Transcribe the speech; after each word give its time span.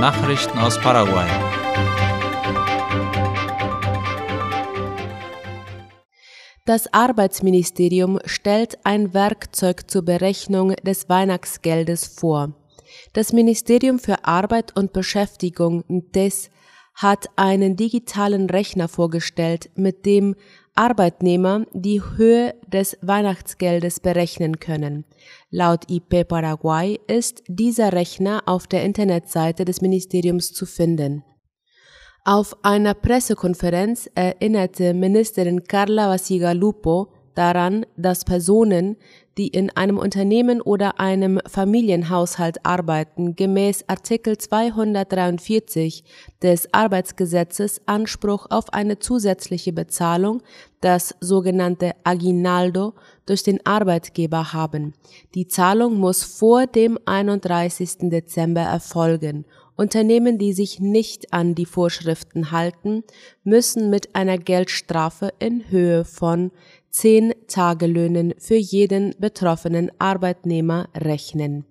Nachrichten 0.00 0.58
aus 0.58 0.78
Paraguay. 0.80 1.28
Das 6.66 6.92
Arbeitsministerium 6.92 8.18
stellt 8.24 8.78
ein 8.84 9.14
Werkzeug 9.14 9.90
zur 9.90 10.02
Berechnung 10.02 10.74
des 10.82 11.08
Weihnachtsgeldes 11.08 12.06
vor. 12.06 12.54
Das 13.12 13.32
Ministerium 13.32 13.98
für 13.98 14.24
Arbeit 14.24 14.76
und 14.76 14.92
Beschäftigung 14.92 15.84
DES 15.88 16.50
hat 16.94 17.26
einen 17.36 17.76
digitalen 17.76 18.48
Rechner 18.48 18.88
vorgestellt, 18.88 19.70
mit 19.74 20.06
dem 20.06 20.36
Arbeitnehmer 20.74 21.66
die 21.72 22.02
Höhe 22.02 22.54
des 22.66 22.98
Weihnachtsgeldes 23.00 24.00
berechnen 24.00 24.58
können. 24.58 25.04
Laut 25.50 25.88
IP 25.90 26.26
Paraguay 26.26 26.98
ist 27.06 27.44
dieser 27.46 27.92
Rechner 27.92 28.42
auf 28.46 28.66
der 28.66 28.84
Internetseite 28.84 29.64
des 29.64 29.80
Ministeriums 29.80 30.52
zu 30.52 30.66
finden. 30.66 31.24
Auf 32.24 32.56
einer 32.64 32.94
Pressekonferenz 32.94 34.10
erinnerte 34.14 34.94
Ministerin 34.94 35.62
Carla 35.64 36.08
Basigalupo 36.08 37.13
daran, 37.34 37.86
dass 37.96 38.24
Personen, 38.24 38.96
die 39.36 39.48
in 39.48 39.70
einem 39.70 39.98
Unternehmen 39.98 40.60
oder 40.60 41.00
einem 41.00 41.40
Familienhaushalt 41.46 42.64
arbeiten, 42.64 43.34
gemäß 43.34 43.84
Artikel 43.88 44.38
243 44.38 46.04
des 46.42 46.72
Arbeitsgesetzes 46.72 47.82
Anspruch 47.86 48.46
auf 48.50 48.72
eine 48.72 48.98
zusätzliche 48.98 49.72
Bezahlung, 49.72 50.42
das 50.80 51.14
sogenannte 51.20 51.92
Aguinaldo, 52.04 52.94
durch 53.26 53.42
den 53.42 53.64
Arbeitgeber 53.66 54.52
haben. 54.52 54.94
Die 55.34 55.48
Zahlung 55.48 55.98
muss 55.98 56.22
vor 56.22 56.66
dem 56.66 56.98
31. 57.06 58.10
Dezember 58.10 58.60
erfolgen. 58.60 59.44
Unternehmen, 59.76 60.38
die 60.38 60.52
sich 60.52 60.78
nicht 60.78 61.32
an 61.32 61.54
die 61.54 61.66
Vorschriften 61.66 62.52
halten, 62.52 63.02
müssen 63.42 63.90
mit 63.90 64.14
einer 64.14 64.38
Geldstrafe 64.38 65.32
in 65.40 65.68
Höhe 65.68 66.04
von 66.04 66.52
zehn 66.94 67.34
Tagelöhnen 67.48 68.34
für 68.38 68.54
jeden 68.54 69.14
betroffenen 69.18 69.90
Arbeitnehmer 69.98 70.88
rechnen. 70.94 71.66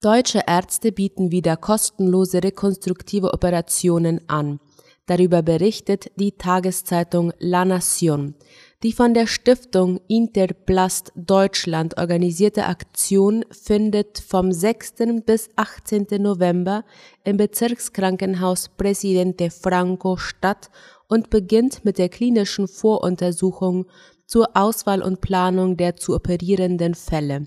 Deutsche 0.00 0.42
Ärzte 0.46 0.90
bieten 0.90 1.30
wieder 1.30 1.56
kostenlose 1.56 2.42
rekonstruktive 2.42 3.34
Operationen 3.34 4.26
an. 4.28 4.58
Darüber 5.04 5.42
berichtet 5.42 6.10
die 6.16 6.32
Tageszeitung 6.32 7.32
La 7.38 7.64
Nation. 7.64 8.34
Die 8.82 8.92
von 8.92 9.14
der 9.14 9.26
Stiftung 9.26 10.00
Interplast 10.06 11.10
Deutschland 11.16 11.96
organisierte 11.96 12.66
Aktion 12.66 13.42
findet 13.50 14.18
vom 14.18 14.52
6. 14.52 14.96
bis 15.24 15.48
18. 15.56 16.06
November 16.18 16.84
im 17.24 17.38
Bezirkskrankenhaus 17.38 18.68
Presidente 18.68 19.50
Franco 19.50 20.18
statt 20.18 20.70
und 21.08 21.30
beginnt 21.30 21.86
mit 21.86 21.96
der 21.96 22.10
klinischen 22.10 22.68
Voruntersuchung 22.68 23.86
zur 24.26 24.54
Auswahl 24.54 25.00
und 25.00 25.22
Planung 25.22 25.78
der 25.78 25.96
zu 25.96 26.14
operierenden 26.14 26.94
Fälle. 26.94 27.46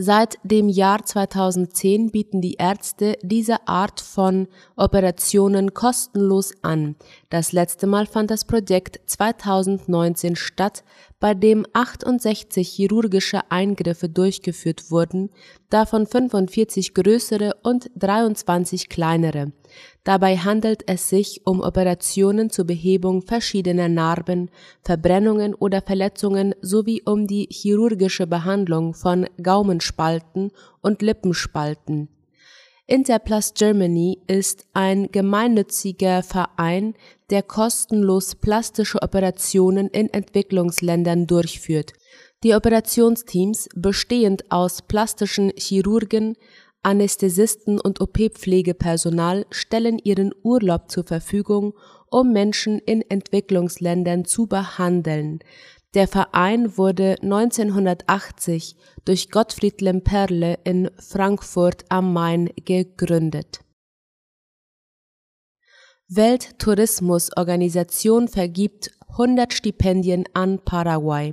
Seit 0.00 0.38
dem 0.44 0.68
Jahr 0.68 1.04
2010 1.04 2.12
bieten 2.12 2.40
die 2.40 2.54
Ärzte 2.54 3.18
diese 3.20 3.66
Art 3.66 4.00
von 4.00 4.46
Operationen 4.76 5.74
kostenlos 5.74 6.52
an. 6.62 6.94
Das 7.30 7.50
letzte 7.50 7.88
Mal 7.88 8.06
fand 8.06 8.30
das 8.30 8.44
Projekt 8.44 9.00
2019 9.06 10.36
statt, 10.36 10.84
bei 11.20 11.34
dem 11.34 11.66
68 11.72 12.68
chirurgische 12.68 13.50
Eingriffe 13.50 14.08
durchgeführt 14.08 14.90
wurden, 14.90 15.30
davon 15.68 16.06
45 16.06 16.94
größere 16.94 17.54
und 17.62 17.90
23 17.96 18.88
kleinere. 18.88 19.52
Dabei 20.04 20.36
handelt 20.36 20.88
es 20.88 21.08
sich 21.08 21.42
um 21.44 21.60
Operationen 21.60 22.50
zur 22.50 22.66
Behebung 22.66 23.22
verschiedener 23.22 23.88
Narben, 23.88 24.50
Verbrennungen 24.82 25.54
oder 25.54 25.82
Verletzungen 25.82 26.54
sowie 26.62 27.02
um 27.04 27.26
die 27.26 27.48
chirurgische 27.50 28.26
Behandlung 28.26 28.94
von 28.94 29.26
Gaumenspalten 29.42 30.52
und 30.80 31.02
Lippenspalten. 31.02 32.08
Interplast 32.90 33.54
Germany 33.58 34.18
ist 34.28 34.64
ein 34.72 35.12
gemeinnütziger 35.12 36.22
Verein, 36.22 36.94
der 37.28 37.42
kostenlos 37.42 38.34
plastische 38.34 39.02
Operationen 39.02 39.88
in 39.88 40.08
Entwicklungsländern 40.08 41.26
durchführt. 41.26 41.92
Die 42.42 42.54
Operationsteams, 42.54 43.68
bestehend 43.74 44.50
aus 44.50 44.80
plastischen 44.80 45.52
Chirurgen, 45.54 46.36
Anästhesisten 46.82 47.78
und 47.78 48.00
OP-Pflegepersonal 48.00 49.44
stellen 49.50 49.98
ihren 49.98 50.32
Urlaub 50.42 50.90
zur 50.90 51.04
Verfügung, 51.04 51.74
um 52.08 52.32
Menschen 52.32 52.78
in 52.78 53.02
Entwicklungsländern 53.02 54.24
zu 54.24 54.46
behandeln. 54.46 55.40
Der 55.94 56.06
Verein 56.06 56.76
wurde 56.76 57.16
1980 57.22 58.76
durch 59.06 59.30
Gottfried 59.30 59.80
Lemperle 59.80 60.58
in 60.64 60.90
Frankfurt 60.98 61.86
am 61.88 62.12
Main 62.12 62.50
gegründet. 62.66 63.60
Welttourismusorganisation 66.08 68.28
vergibt 68.28 68.90
100 69.08 69.54
Stipendien 69.54 70.24
an 70.34 70.58
Paraguay. 70.58 71.32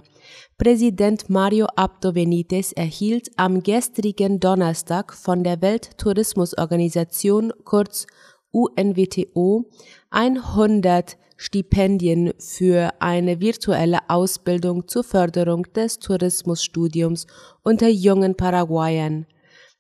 Präsident 0.58 1.30
Mario 1.30 1.66
Abdo 1.76 2.14
Benitez 2.14 2.72
erhielt 2.72 3.30
am 3.36 3.62
gestrigen 3.62 4.40
Donnerstag 4.40 5.14
von 5.14 5.44
der 5.44 5.62
Welttourismusorganisation 5.62 7.52
kurz 7.66 8.08
UNWTO 8.52 9.70
100 10.12 11.18
Stipendien 11.38 12.34
für 12.40 12.94
eine 13.00 13.40
virtuelle 13.40 14.00
Ausbildung 14.08 14.88
zur 14.88 15.04
Förderung 15.04 15.64
des 15.74 16.00
Tourismusstudiums 16.00 17.28
unter 17.64 17.90
jungen 17.90 18.36
Paraguayern. 18.36 19.26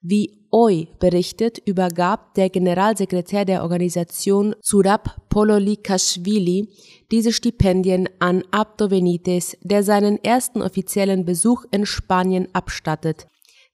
Wie 0.01 0.45
OI 0.51 0.87
berichtet, 0.99 1.57
übergab 1.65 2.33
der 2.35 2.49
Generalsekretär 2.49 3.43
der 3.43 3.63
Organisation 3.63 4.55
Surab 4.61 5.15
Pololikashvili 5.29 6.69
diese 7.11 7.33
Stipendien 7.33 8.07
an 8.19 8.43
Abdo 8.51 8.87
Benitez, 8.87 9.57
der 9.61 9.83
seinen 9.83 10.23
ersten 10.23 10.61
offiziellen 10.61 11.25
Besuch 11.25 11.65
in 11.71 11.85
Spanien 11.85 12.47
abstattet. 12.53 13.27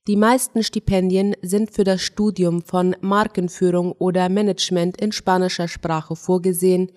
Die 0.08 0.16
meisten 0.16 0.64
Stipendien 0.64 1.36
sind 1.44 1.72
für 1.72 1.84
das 1.84 2.02
Studium 2.02 2.64
von 2.64 2.96
Markenführung 3.02 3.92
oder 3.92 4.30
Management 4.30 5.00
in 5.00 5.12
spanischer 5.12 5.68
Sprache 5.68 6.16
vorgesehen 6.16 6.92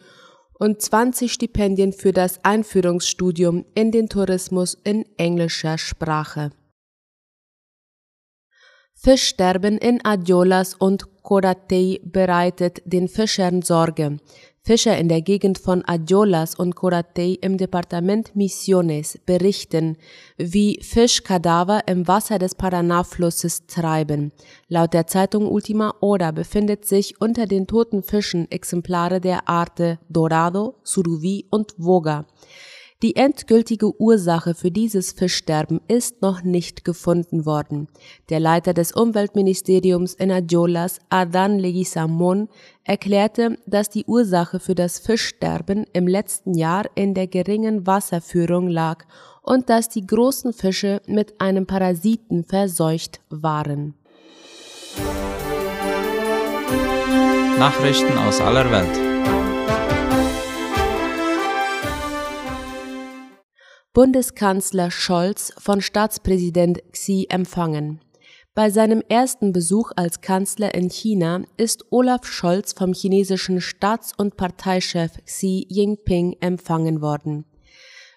und 0.59 0.81
20 0.81 1.33
Stipendien 1.33 1.93
für 1.93 2.13
das 2.13 2.45
Einführungsstudium 2.45 3.65
in 3.75 3.91
den 3.91 4.09
Tourismus 4.09 4.79
in 4.85 5.05
englischer 5.17 5.79
Sprache. 5.79 6.51
Fischsterben 8.95 9.77
in 9.79 10.05
Adiolas 10.05 10.75
und 10.75 11.23
Coratey 11.23 12.01
bereitet 12.05 12.81
den 12.85 13.09
Fischern 13.09 13.63
Sorge. 13.63 14.19
Fischer 14.67 14.97
in 14.97 15.11
der 15.11 15.21
Gegend 15.21 15.59
von 15.59 15.85
Adiolas 15.85 16.55
und 16.55 16.75
Coratey 16.75 17.35
im 17.43 17.59
Departement 17.59 18.35
Misiones 18.35 19.19
berichten, 19.27 19.99
wie 20.39 20.81
Fischkadaver 20.81 21.83
im 21.87 22.09
Wasser 22.09 22.39
des 22.39 22.55
Paraná-Flusses 22.55 23.67
treiben. 23.67 24.33
Laut 24.69 24.95
der 24.95 25.07
Zeitung 25.07 25.49
Ultima 25.49 25.95
Hora 26.01 26.31
befindet 26.31 26.87
sich 26.87 27.21
unter 27.21 27.45
den 27.45 27.67
toten 27.67 28.03
Fischen 28.03 28.51
Exemplare 28.51 29.21
der 29.21 29.51
Arte 29.51 29.99
Dorado, 30.09 30.77
Suruvi 30.83 31.47
und 31.51 31.75
Voga. 31.77 32.25
Die 33.05 33.17
endgültige 33.17 34.01
Ursache 34.01 34.55
für 34.55 34.71
dieses 34.71 35.13
Fischsterben 35.13 35.83
ist 35.89 36.23
noch 36.23 36.43
nicht 36.43 36.87
gefunden 36.87 37.45
worden. 37.45 37.89
Der 38.31 38.41
Leiter 38.41 38.73
des 38.73 38.93
Umweltministeriums 38.93 40.15
in 40.15 40.33
Adjolas, 40.33 41.01
Adan 41.11 41.59
Leguizamon, 41.59 42.49
erklärte, 42.83 43.59
dass 43.67 43.91
die 43.91 44.07
Ursache 44.07 44.59
für 44.59 44.75
das 44.75 45.01
Fischsterben 45.01 45.85
im 45.93 46.09
letzten 46.09 46.55
Jahr 46.55 46.87
in 46.95 47.13
der 47.13 47.27
geringen 47.27 47.87
Wasserführung 47.87 48.69
lag 48.69 49.05
und 49.43 49.69
dass 49.69 49.91
die 49.91 50.07
großen 50.07 50.55
Fische 50.55 51.03
mit 51.07 51.43
einem 51.43 51.67
Parasiten 51.67 52.43
verseucht 52.43 53.21
waren. 53.29 53.93
Nachrichten 57.59 58.17
aus 58.17 58.41
aller 58.41 58.71
Welt. 58.71 59.14
Bundeskanzler 63.95 64.91
Scholz 64.91 65.53
von 65.57 65.81
Staatspräsident 65.81 66.83
Xi 66.91 67.29
empfangen. 67.29 68.01
Bei 68.53 68.69
seinem 68.69 69.05
ersten 69.09 69.53
Besuch 69.53 69.93
als 69.95 70.21
Kanzler 70.21 70.75
in 70.75 70.91
China 70.91 71.45
ist 71.57 71.85
Olaf 71.91 72.27
Scholz 72.27 72.73
vom 72.73 72.93
chinesischen 72.93 73.61
Staats- 73.61 74.13
und 74.17 74.37
Parteichef 74.37 75.13
Xi 75.27 75.65
Jinping 75.69 76.35
empfangen 76.41 77.03
worden. 77.03 77.45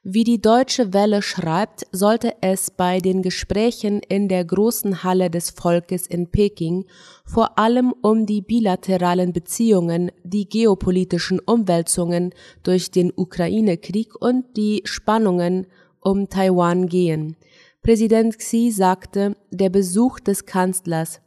Wie 0.09 0.23
die 0.23 0.39
Deutsche 0.39 0.93
Welle 0.93 1.21
schreibt, 1.21 1.85
sollte 1.91 2.35
es 2.39 2.71
bei 2.71 2.99
den 2.99 3.21
Gesprächen 3.21 3.99
in 4.07 4.29
der 4.29 4.45
großen 4.45 5.03
Halle 5.03 5.29
des 5.29 5.49
Volkes 5.49 6.07
in 6.07 6.31
Peking 6.31 6.85
vor 7.25 7.59
allem 7.59 7.93
um 8.01 8.25
die 8.25 8.41
bilateralen 8.41 9.33
Beziehungen, 9.33 10.13
die 10.23 10.47
geopolitischen 10.47 11.41
Umwälzungen 11.41 12.33
durch 12.63 12.89
den 12.89 13.11
Ukraine-Krieg 13.13 14.15
und 14.15 14.45
die 14.55 14.81
Spannungen 14.85 15.67
um 15.99 16.29
Taiwan 16.29 16.87
gehen. 16.87 17.35
Präsident 17.81 18.37
Xi 18.39 18.71
sagte, 18.71 19.35
der 19.51 19.69
Besuch 19.69 20.21
des 20.21 20.45
Kanzlers 20.45 21.19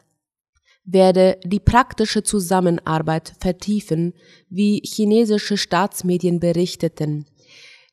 werde 0.87 1.39
die 1.45 1.61
praktische 1.61 2.23
Zusammenarbeit 2.23 3.35
vertiefen, 3.41 4.15
wie 4.49 4.81
chinesische 4.83 5.59
Staatsmedien 5.59 6.41
berichteten. 6.41 7.27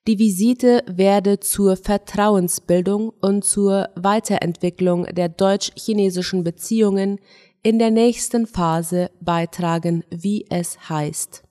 Die 0.07 0.19
Visite 0.19 0.85
werde 0.87 1.41
zur 1.41 1.75
Vertrauensbildung 1.75 3.09
und 3.09 3.43
zur 3.43 3.89
Weiterentwicklung 3.95 5.03
der 5.03 5.27
deutsch-chinesischen 5.27 6.45
Beziehungen 6.45 7.19
in 7.61 7.77
der 7.77 7.91
nächsten 7.91 8.47
Phase 8.47 9.11
beitragen, 9.19 10.05
wie 10.09 10.45
es 10.49 10.89
heißt. 10.89 11.43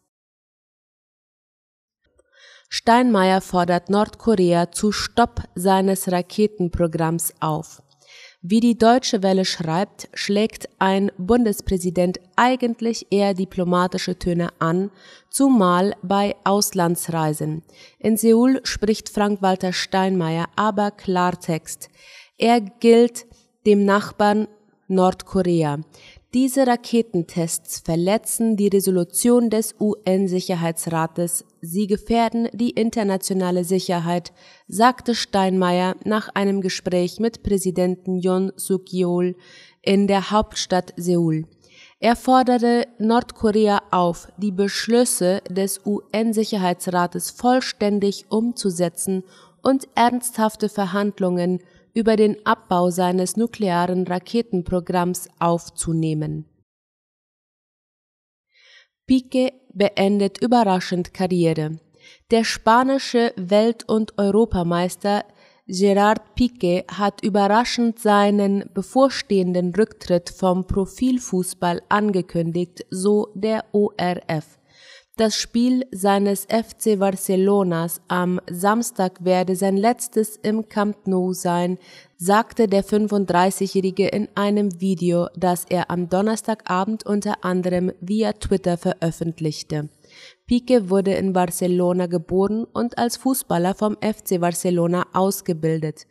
Steinmeier 2.71 3.43
fordert 3.43 3.91
Nordkorea 3.91 4.73
zu 4.73 4.91
Stopp 4.91 5.43
seines 5.55 6.11
Raketenprogramms 6.11 7.35
auf. 7.41 7.83
Wie 8.49 8.61
die 8.61 8.79
Deutsche 8.79 9.25
Welle 9.25 9.45
schreibt, 9.45 10.09
schlägt 10.15 10.69
ein 10.79 11.11
Bundespräsident 11.19 12.21
eigentlich 12.37 13.09
eher 13.11 13.35
diplomatische 13.35 14.21
Töne 14.21 14.51
an, 14.61 14.93
zumal 15.31 15.97
bei 16.03 16.37
Auslandsreisen. 16.45 17.65
In 17.99 18.17
Seoul 18.17 18.61
spricht 18.63 19.09
Frank-Walter 19.09 19.73
Steinmeier 19.73 20.47
aber 20.55 20.93
Klartext. 20.93 21.89
Er 22.39 22.61
gilt 22.61 23.27
dem 23.67 23.85
Nachbarn 23.85 24.47
Nordkorea. 24.87 25.81
Diese 26.35 26.67
Raketentests 26.67 27.81
verletzen 27.81 28.57
die 28.57 28.67
Resolution 28.67 29.49
des 29.49 29.77
UN-Sicherheitsrates, 29.81 31.45
sie 31.61 31.87
gefährden 31.87 32.49
die 32.53 32.71
internationale 32.71 33.65
Sicherheit, 33.65 34.33
sagte 34.67 35.15
Steinmeier 35.15 35.95
nach 36.05 36.29
einem 36.35 36.61
Gespräch 36.61 37.21
mit 37.21 37.43
Präsidenten 37.43 38.19
Yoon 38.19 38.53
Suk-yeol 38.57 39.37
in 39.83 40.09
der 40.09 40.31
Hauptstadt 40.31 40.93
Seoul. 40.97 41.45
Er 42.01 42.17
forderte 42.17 42.87
Nordkorea 42.99 43.83
auf, 43.91 44.29
die 44.37 44.53
Beschlüsse 44.53 45.41
des 45.49 45.87
UN-Sicherheitsrates 45.87 47.31
vollständig 47.31 48.27
umzusetzen 48.29 49.23
und 49.63 49.89
ernsthafte 49.95 50.69
Verhandlungen 50.69 51.61
über 51.97 52.17
den 52.17 52.45
Abbau 52.45 52.91
seines 52.91 53.39
nuklearen 53.39 54.07
Raketenprogramms 54.07 55.31
aufzunehmen. 55.39 56.45
Pique 59.07 59.55
beendet 59.73 60.43
überraschend 60.43 61.15
Karriere. 61.15 61.81
Der 62.31 62.45
spanische 62.45 63.33
Welt- 63.37 63.89
und 63.89 64.19
Europameister 64.19 65.25
Gerard 65.67 66.37
Piqué 66.37 66.85
hat 66.93 67.25
überraschend 67.25 67.99
seinen 67.99 68.71
bevorstehenden 68.75 69.75
Rücktritt 69.75 70.29
vom 70.29 70.67
Profilfußball 70.67 71.81
angekündigt, 71.89 72.85
so 72.91 73.33
der 73.35 73.65
ORF. 73.73 74.59
Das 75.19 75.35
Spiel 75.35 75.87
seines 75.93 76.45
FC 76.45 76.99
Barcelonas 76.99 78.03
am 78.07 78.39
Samstag 78.51 79.25
werde 79.25 79.57
sein 79.57 79.79
letztes 79.79 80.37
im 80.43 80.69
Camp 80.69 81.07
Nou 81.07 81.33
sein, 81.33 81.79
sagte 82.19 82.67
der 82.67 82.85
35-Jährige 82.85 84.09
in 84.09 84.29
einem 84.35 84.79
Video, 84.79 85.29
das 85.35 85.65
er 85.71 85.91
am 85.91 86.11
Donnerstagabend 86.11 87.07
unter 87.07 87.47
anderem 87.47 87.93
via 88.03 88.35
Twitter 88.35 88.77
veröffentlichte. 88.77 89.89
Pique 90.47 90.91
wurde 90.91 91.15
in 91.15 91.33
Barcelona 91.33 92.09
geboren 92.09 92.67
und 92.71 92.99
als 92.99 93.17
Fußballer 93.17 93.75
vom 93.75 93.97
FC 94.03 94.39
Barcelona 94.39 95.07
ausgebildet. 95.15 96.07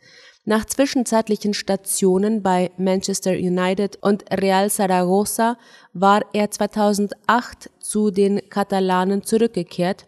Nach 0.48 0.64
zwischenzeitlichen 0.64 1.54
Stationen 1.54 2.40
bei 2.40 2.70
Manchester 2.76 3.32
United 3.32 3.98
und 4.00 4.24
Real 4.30 4.70
Zaragoza 4.70 5.58
war 5.92 6.24
er 6.32 6.52
2008 6.52 7.68
zu 7.80 8.12
den 8.12 8.40
Katalanen 8.48 9.24
zurückgekehrt 9.24 10.06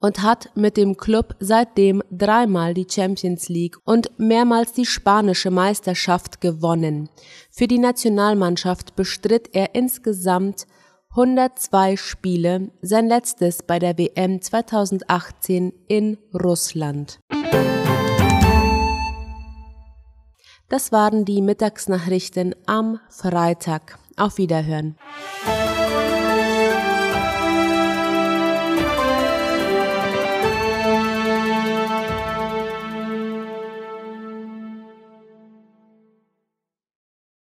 und 0.00 0.20
hat 0.20 0.50
mit 0.54 0.76
dem 0.76 0.98
Club 0.98 1.34
seitdem 1.40 2.02
dreimal 2.10 2.74
die 2.74 2.86
Champions 2.86 3.48
League 3.48 3.78
und 3.84 4.10
mehrmals 4.18 4.74
die 4.74 4.84
spanische 4.84 5.50
Meisterschaft 5.50 6.42
gewonnen. 6.42 7.08
Für 7.50 7.66
die 7.66 7.78
Nationalmannschaft 7.78 8.96
bestritt 8.96 9.48
er 9.54 9.74
insgesamt 9.74 10.66
102 11.12 11.96
Spiele, 11.96 12.70
sein 12.82 13.08
letztes 13.08 13.62
bei 13.62 13.78
der 13.78 13.96
WM 13.96 14.42
2018 14.42 15.72
in 15.88 16.18
Russland. 16.34 17.18
Das 20.72 20.90
waren 20.90 21.26
die 21.26 21.42
Mittagsnachrichten 21.42 22.54
am 22.64 22.98
Freitag. 23.10 23.98
Auf 24.16 24.38
Wiederhören. 24.38 24.96